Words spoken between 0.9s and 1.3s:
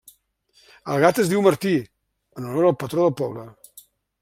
El gat es